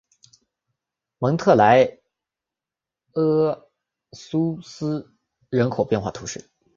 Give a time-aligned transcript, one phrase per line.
[1.19, 2.01] 蒙特雷
[3.11, 3.61] 阿莱
[4.13, 5.13] 苏斯
[5.51, 6.49] 人口变化图示